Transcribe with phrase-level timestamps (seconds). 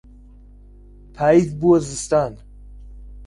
[1.15, 2.33] پاییز بووە زستان.